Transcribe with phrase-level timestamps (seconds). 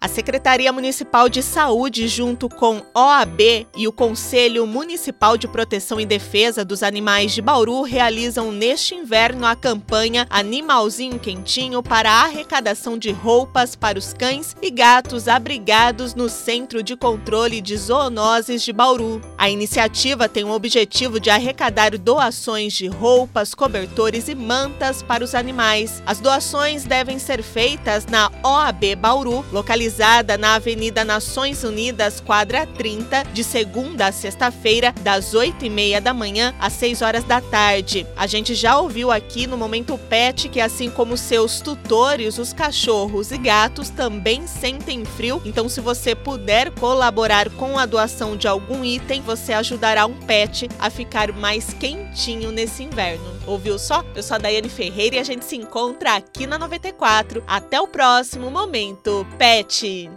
[0.00, 6.06] A Secretaria Municipal de Saúde, junto com OAB e o Conselho Municipal de Proteção e
[6.06, 12.96] Defesa dos Animais de Bauru, realizam neste inverno a campanha Animalzinho Quentinho para a arrecadação
[12.96, 18.72] de roupas para os cães e gatos abrigados no Centro de Controle de Zoonoses de
[18.72, 19.20] Bauru.
[19.36, 25.34] A iniciativa tem o objetivo de arrecadar doações de roupas, cobertores e mantas para os
[25.34, 26.00] animais.
[26.06, 32.66] As doações devem ser feitas na OAB Bauru, localizada localizada na Avenida Nações Unidas, quadra
[32.66, 37.40] 30, de segunda a sexta-feira, das 8 e meia da manhã às 6 horas da
[37.40, 38.06] tarde.
[38.14, 43.32] A gente já ouviu aqui no Momento Pet que, assim como seus tutores, os cachorros
[43.32, 45.40] e gatos também sentem frio.
[45.44, 50.68] Então, se você puder colaborar com a doação de algum item, você ajudará um pet
[50.78, 53.38] a ficar mais quentinho nesse inverno.
[53.46, 54.04] Ouviu só?
[54.14, 57.42] Eu sou a Daiane Ferreira e a gente se encontra aqui na 94.
[57.46, 59.77] Até o próximo Momento Pet!
[59.80, 60.16] machine.